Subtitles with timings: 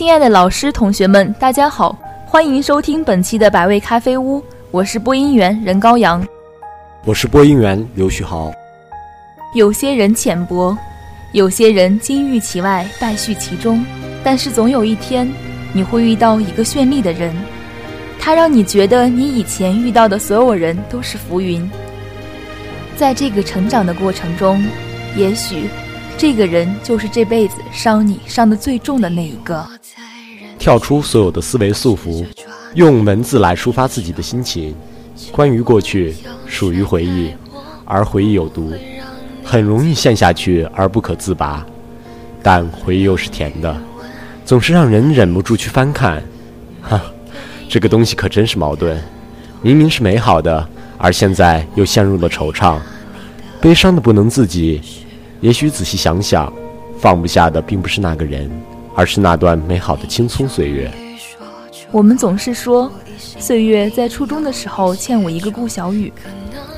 [0.00, 1.94] 亲爱的老师、同学们，大家好，
[2.24, 6.26] 欢迎收听本期的百味咖啡屋，我是播音员任高阳，
[7.04, 8.50] 我是播音员刘旭豪。
[9.54, 10.74] 有些人浅薄，
[11.34, 13.84] 有些人金玉其外，败絮其中，
[14.24, 15.30] 但是总有一天，
[15.74, 17.36] 你会遇到一个绚丽的人，
[18.18, 21.70] 他让你觉得你以前遇到的所有人都是浮云。
[22.96, 24.64] 在这个成长的过程中，
[25.14, 25.68] 也许。
[26.18, 29.66] 这个人就是这辈子伤你伤的最重的那一个。
[30.60, 32.22] 跳出所有的思维束缚，
[32.74, 34.74] 用文字来抒发自己的心情。
[35.32, 36.14] 关于过去，
[36.46, 37.32] 属于回忆，
[37.86, 38.70] 而回忆有毒，
[39.42, 41.66] 很容易陷下去而不可自拔。
[42.42, 43.74] 但回忆又是甜的，
[44.44, 46.22] 总是让人忍不住去翻看。
[46.82, 47.00] 哈，
[47.66, 49.02] 这个东西可真是矛盾。
[49.62, 52.78] 明明是美好的，而现在又陷入了惆怅，
[53.62, 54.82] 悲伤的不能自己。
[55.40, 56.52] 也许仔细想想，
[56.98, 58.50] 放不下的并不是那个人，
[59.00, 60.92] 而是那段美好的青葱岁月。
[61.90, 66.12] 我们总是说，岁月在初中的时候欠我一个顾小雨，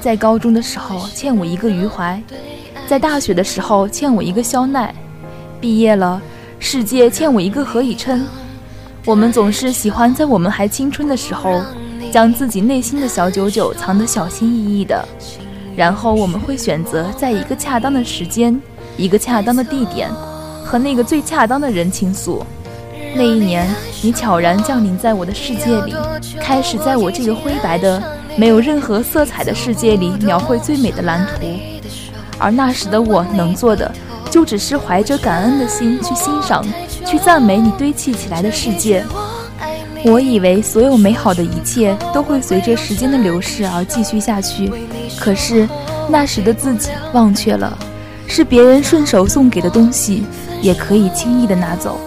[0.00, 2.20] 在高中的时候欠我一个余淮，
[2.88, 4.92] 在大学的时候欠我一个肖奈，
[5.60, 6.20] 毕业了，
[6.58, 8.26] 世界欠我一个何以琛。
[9.04, 11.62] 我们总是喜欢在我们还青春的时候，
[12.10, 15.06] 将自己内心的小九九藏得小心翼翼的。
[15.76, 18.60] 然后我们会选择在一个恰当的时间、
[18.96, 20.10] 一个恰当的地点，
[20.68, 22.44] 和那个最恰当的人倾诉。
[23.14, 23.66] 那一年，
[24.02, 25.94] 你悄然降临在我的世界里，
[26.38, 28.02] 开始在我这个灰白的、
[28.36, 31.46] 没有任何色彩的世界里描绘最美的蓝图。
[32.38, 33.90] 而那时的我能做的，
[34.30, 36.62] 就只是怀着感恩的心去欣赏、
[37.06, 39.02] 去赞美你堆砌起来的世界。
[40.04, 44.70] 我以为所有美好的一切都会随着时间的流逝而继续下去，
[45.18, 45.66] 可是
[46.10, 47.76] 那时的自己忘却了，
[48.28, 50.22] 是别人顺手送给的东西，
[50.62, 51.98] 也可以轻易的拿走。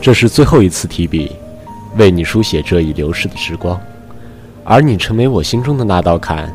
[0.00, 1.30] 这是最后一次提笔，
[1.96, 3.80] 为你书写这一流逝的时光，
[4.64, 6.52] 而你成为我心中的那道坎。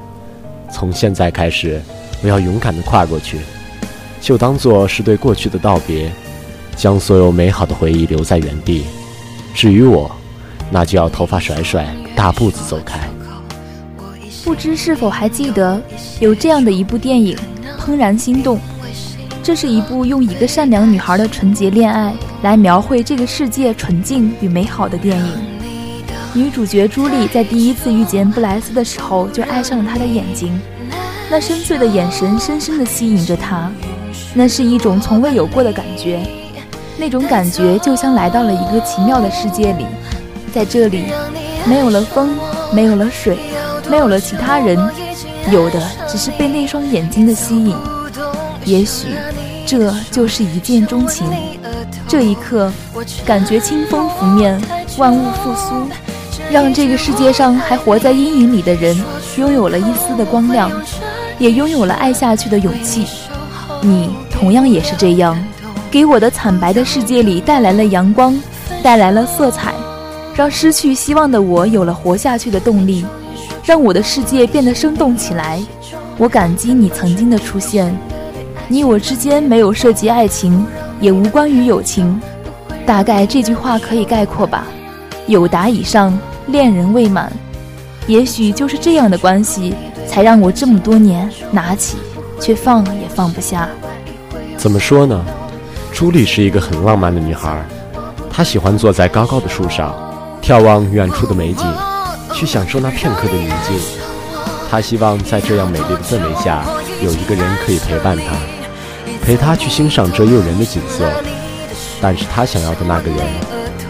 [0.69, 1.81] 从现在开始，
[2.23, 3.39] 我要勇敢的跨过去，
[4.19, 6.11] 就当做是对过去的道别，
[6.75, 8.85] 将所有美好的回忆留在原地。
[9.53, 10.11] 至于我。
[10.73, 12.97] 那就要头发甩甩，大步子走开。
[14.45, 15.81] 不知是否还记得
[16.21, 17.37] 有这样的一部电影
[17.77, 18.55] 《怦然心动》？
[19.43, 22.13] 这是一部用一个善良女孩的纯洁恋爱
[22.43, 25.33] 来描绘这个世界纯净与美好的电影。
[26.33, 30.59] 女主角朱莉在第一次遇见布莱斯的时候就爱上了他的眼睛，
[31.29, 33.71] 那深邃的眼神深深地吸引着她，
[34.33, 36.21] 那是一种从未有过的感觉，
[36.97, 39.85] 那种感觉就像来到了一个奇妙的世界里。
[40.53, 41.05] 在这里，
[41.65, 42.29] 没有了风，
[42.73, 43.37] 没有了水，
[43.89, 44.77] 没有了其他人，
[45.51, 47.75] 有的只是被那双眼睛的吸引。
[48.65, 49.07] 也许，
[49.65, 51.27] 这就是一见钟情。
[52.07, 52.71] 这一刻，
[53.25, 54.61] 感觉清风拂面，
[54.97, 55.87] 万物复苏，
[56.51, 58.95] 让这个世界上还活在阴影里的人
[59.37, 60.71] 拥有了一丝的光亮，
[61.39, 63.05] 也拥有了爱下去的勇气。
[63.81, 65.41] 你同样也是这样，
[65.89, 68.39] 给我的惨白的世界里带来了阳光，
[68.83, 69.73] 带来了色彩。
[70.33, 73.05] 让失去希望的我有了活下去的动力，
[73.65, 75.61] 让我的世界变得生动起来。
[76.17, 77.95] 我感激你曾经的出现，
[78.71, 80.65] 你我之间没有涉及爱情，
[81.01, 82.17] 也无关于友情。
[82.85, 84.65] 大概这句话可以概括吧：
[85.27, 86.17] 有达以上，
[86.47, 87.29] 恋人未满。
[88.07, 89.75] 也许就是这样的关系，
[90.07, 91.97] 才让我这么多年拿起，
[92.39, 93.67] 却放也放不下。
[94.55, 95.21] 怎么说呢？
[95.91, 97.61] 朱莉是一个很浪漫的女孩，
[98.31, 99.93] 她喜欢坐在高高的树上。
[100.41, 101.65] 眺望远处的美景，
[102.31, 103.77] 去享受那片刻的宁静。
[104.71, 106.63] 她希望在这样美丽的氛围下，
[107.03, 108.23] 有一个人可以陪伴她，
[109.21, 111.09] 陪他去欣赏这诱人的景色。
[112.01, 113.19] 但是他想要的那个人，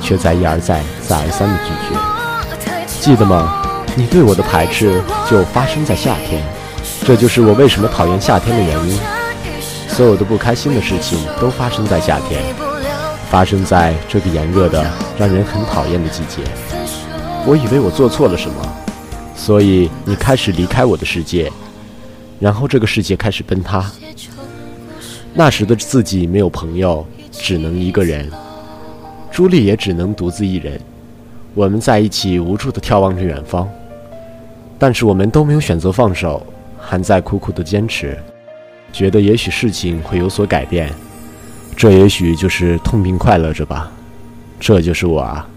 [0.01, 3.01] 却在一而再、再而三的拒绝。
[3.01, 3.63] 记得吗？
[3.95, 6.43] 你对我的排斥就发生在夏天，
[7.05, 8.99] 这就是我为什么讨厌夏天的原因。
[9.87, 12.41] 所有的不开心的事情都发生在夏天。
[13.29, 14.85] 发生在这个炎热的、
[15.17, 16.41] 让人很讨厌的季节。
[17.45, 18.55] 我以为我做错了什么，
[19.35, 21.49] 所以你开始离开我的世界，
[22.39, 23.89] 然后这个世界开始崩塌。
[25.33, 28.29] 那时的自己没有朋友，只能一个人。
[29.31, 30.79] 朱莉也只能独自一人。
[31.53, 33.67] 我们在一起无助地眺望着远方，
[34.77, 36.45] 但是我们都没有选择放手，
[36.77, 38.17] 还在苦苦地坚持，
[38.91, 40.89] 觉得也许事情会有所改变。
[41.75, 43.91] 这也许就是痛并快乐着吧，
[44.59, 45.47] 这就是我啊，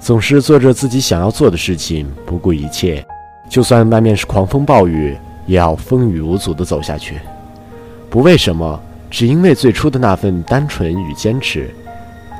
[0.00, 3.04] 总是做着自己想要做的事情，不顾一切，
[3.48, 5.16] 就算外面是狂风暴雨，
[5.46, 7.16] 也要风雨无阻地走下去。
[8.10, 8.80] 不为什么，
[9.14, 11.70] 只因为最初的那份单纯与坚持。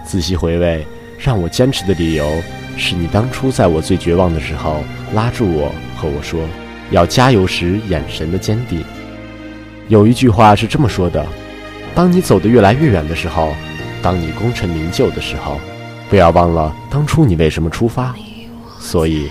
[0.05, 0.85] 仔细回味，
[1.17, 2.29] 让我坚持的理由，
[2.77, 4.83] 是你当初在我最绝望的时候
[5.15, 6.41] 拉住我，和我说
[6.91, 8.85] 要加油时眼神的坚定。
[9.87, 11.25] 有一句话是这么说的：
[11.95, 13.55] 当你走得越来越远的时候，
[14.03, 15.61] 当你功成名就的时候，
[16.11, 18.13] 不要忘了当初你为什么出发。
[18.81, 19.29] 所以，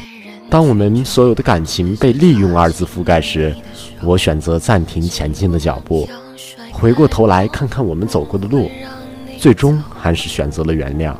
[0.49, 3.53] 当我们所有的感情被“利用”二字覆盖时，
[4.01, 6.07] 我选择暂停前进的脚步，
[6.73, 8.69] 回过头来看看我们走过的路，
[9.37, 11.15] 最终还是选择了原谅，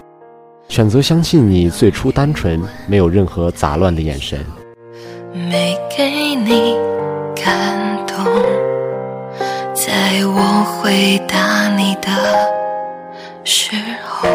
[0.68, 4.44] 选择相信你最初单纯、没有任何杂乱的眼神。
[5.32, 6.76] 没给你
[7.34, 8.26] 感动，
[9.74, 12.10] 在我回答你的
[13.46, 13.72] 时
[14.06, 14.28] 候。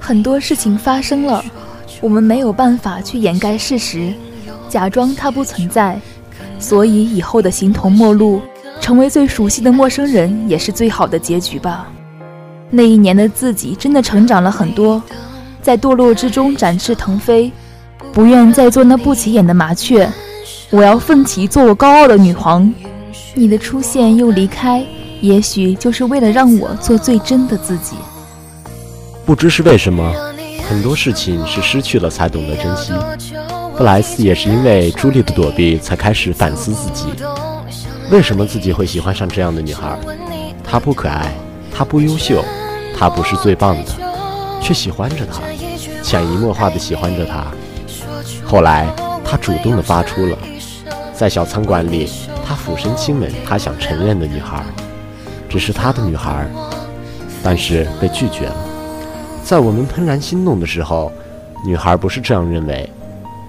[0.00, 1.44] 很多事情发生了，
[2.00, 4.12] 我们没有办法去掩盖事实，
[4.68, 5.98] 假装它不存在，
[6.58, 8.40] 所以以后的形同陌路，
[8.80, 11.86] 成为最熟悉的陌生人，也是最好的结局吧。
[12.70, 15.02] 那一年的自己真的成长了很多，
[15.62, 17.52] 在堕落之中展翅腾飞，
[18.12, 20.10] 不愿再做那不起眼的麻雀，
[20.70, 22.72] 我要奋起做我高傲的女皇。
[23.34, 24.84] 你的出现又离开，
[25.20, 27.96] 也许就是为了让我做最真的自己。
[29.24, 30.12] 不知是为什么，
[30.68, 32.92] 很多事情是失去了才懂得珍惜。
[33.76, 37.06] 布莱斯也是因为朱莉的躲避，才开始反思自己：
[38.08, 39.98] 为什么自己会喜欢上这样的女孩？
[40.62, 41.32] 她不可爱，
[41.72, 42.44] 她不优秀，
[42.96, 43.90] 她不是最棒的，
[44.60, 45.40] 却喜欢着她，
[46.04, 47.46] 潜移默化的喜欢着她。
[48.44, 48.86] 后来，
[49.24, 50.38] 他主动的发出了，
[51.12, 52.08] 在小餐馆里，
[52.46, 54.62] 他俯身亲吻他想承认的女孩，
[55.48, 56.46] 只是他的女孩，
[57.42, 58.54] 但是被拒绝了。
[59.42, 61.10] 在我们怦然心动的时候，
[61.66, 62.88] 女孩不是这样认为，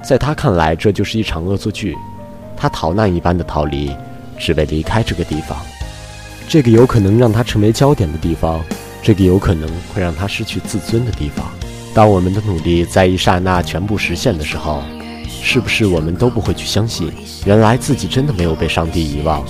[0.07, 1.95] 在他看来，这就是一场恶作剧。
[2.55, 3.91] 他逃难一般的逃离，
[4.37, 5.57] 只为离开这个地方，
[6.47, 8.61] 这个有可能让他成为焦点的地方，
[9.01, 11.45] 这个有可能会让他失去自尊的地方。
[11.93, 14.83] 当我们的努力在一刹那全部实现的时候，
[15.27, 17.11] 是不是我们都不会去相信，
[17.45, 19.43] 原来自己真的没有被上帝遗忘？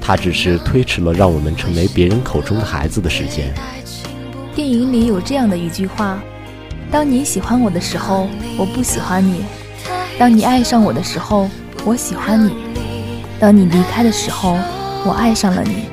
[0.00, 3.52] 他只是推迟了让我们成为别人口中的孩子的时间。
[4.54, 6.22] 电影里有这样的一句话
[6.90, 9.44] ：“当你喜欢我的时候，我不喜欢你；
[10.20, 11.48] 当你爱上我的时候，
[11.82, 12.50] 我喜欢你；
[13.38, 14.54] 当你离开的时候，
[15.02, 15.86] 我爱上了你。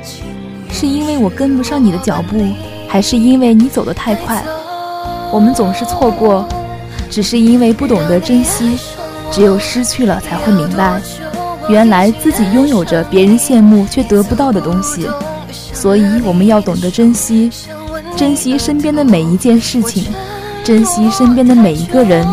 [0.70, 2.46] 是因为我跟不上你的脚步，
[2.90, 4.44] 还是因为你走得太快？
[5.32, 6.46] 我们总是错过，
[7.10, 8.78] 只是因为不懂得珍惜。
[9.32, 11.00] 只有失去了，才会明白，
[11.70, 15.08] 原来自己拥有着别人羡慕却得不到的东西。
[15.72, 17.50] 所以，我们要懂得珍惜。”
[18.18, 20.04] 珍惜身边的每一件事情，
[20.66, 22.28] 珍惜身边的每一个人，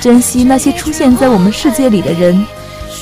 [0.00, 2.44] 珍惜那些出现在我们世界里的人，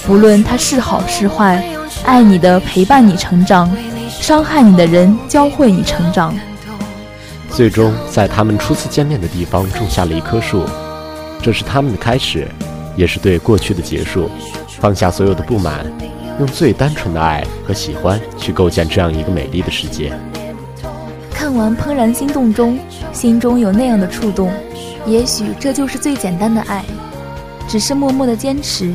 [0.07, 1.65] 不论他是好是坏，
[2.05, 3.75] 爱你的陪伴你成长，
[4.09, 6.35] 伤害你的人教会你成长。
[7.51, 10.65] 最终，在他们初次见面的地方种下了一棵树，
[11.43, 12.49] 这是他们的开始，
[12.97, 14.31] 也是对过去的结束。
[14.81, 15.87] 放下所有的不满，
[16.39, 20.13] 用最单纯的爱和喜欢去构建这样一个美丽的世界。
[21.33, 22.79] 看完《怦然心动》中，
[23.13, 24.51] 心中有那样的触动，
[25.07, 26.85] 也许这就是最简单的爱，
[27.69, 28.93] 只是默默的坚持，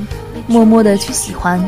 [0.48, 1.64] 默默的去喜欢。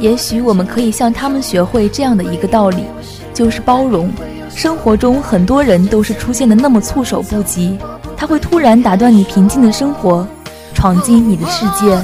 [0.00, 2.84] 也许我们可以向他们学会这样的一个道理，
[3.32, 4.10] 就是包容。
[4.54, 7.78] 生活中很多人都是出现的那么措手不及，
[8.16, 10.26] 他会突然打断你平静的生活，
[10.74, 11.98] 闯进你的世界，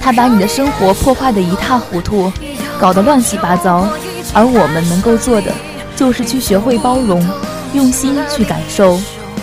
[0.00, 2.32] 他把你的生活破坏的一塌糊涂，
[2.78, 3.86] 搞得乱七八糟。
[4.34, 5.52] 而我们能够做的。
[5.96, 7.26] 就是去学会包容，
[7.72, 8.98] 用心去感受。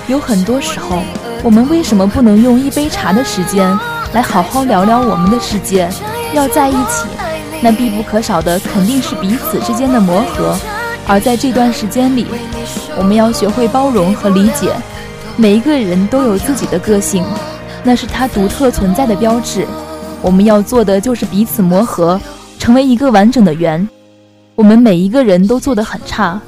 [0.05, 1.01] 有很多时候，
[1.43, 3.77] 我们为什么不能用一杯茶的时间
[4.13, 5.89] 来好好聊聊我们的世界？
[6.33, 7.05] 要在一起，
[7.61, 10.57] 那必不可少的肯定是彼此之间的磨合。
[11.05, 12.27] 而在这段时间里，
[12.97, 14.73] 我们要学会包容和理解。
[15.35, 17.25] 每一个人都有自己的个性，
[17.83, 19.67] 那是他独特存在的标志。
[20.21, 22.17] 我们要做的就是彼此磨合，
[22.57, 23.85] 成为一个完整的圆。
[24.55, 26.39] 我们每一个人都做得很差，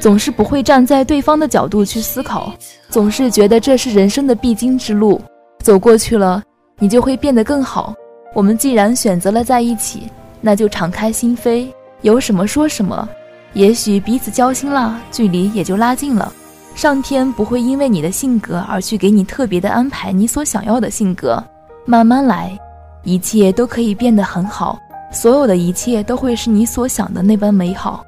[0.00, 2.52] 总是不会站在对方的角度去思考，
[2.88, 5.20] 总是觉得这是人生的必经之路，
[5.62, 6.42] 走过去了，
[6.78, 7.94] 你就会变得更好。
[8.34, 10.04] 我们既然选择了在一起，
[10.40, 11.68] 那就敞开心扉，
[12.00, 13.06] 有什么说什么。
[13.52, 16.32] 也许彼此交心了，距离也就拉近了。
[16.74, 21.42] 上天不会因为你的性格而去给你特别的安排你所想要的性格，
[21.84, 22.58] 慢慢来，
[23.02, 24.78] 一切都可以变得很好。
[25.12, 28.02] 所有的一切都会是你所想的那般美好。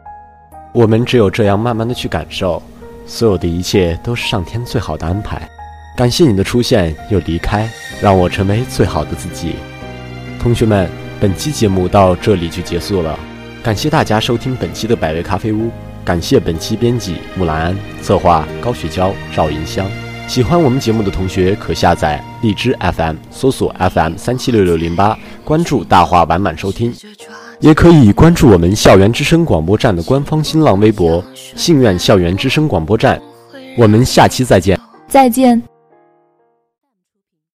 [0.72, 2.62] 我们只有这样慢慢的去感受，
[3.06, 5.46] 所有的一切都是上天最好的安排。
[5.94, 7.68] 感谢你的出现又离开，
[8.00, 9.56] 让我成为最好的自己。
[10.40, 10.88] 同学们，
[11.20, 13.18] 本期节目到这里就结束了，
[13.62, 15.70] 感谢大家收听本期的百味咖啡屋。
[16.04, 19.86] 感谢本期编辑木兰安，策划高雪娇、赵银香。
[20.26, 26.92] 喜欢我们节目的同学可下载荔枝 FM，搜索 FM 三七六六零八，关注大话晚满收听。
[27.62, 33.18] 也可以关注我们校园之声广播站的官方新浪微博“信愿校园之声广播站”。
[33.78, 35.71] 我们下期再见，再见。